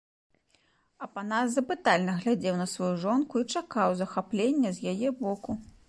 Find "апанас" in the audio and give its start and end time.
1.07-1.51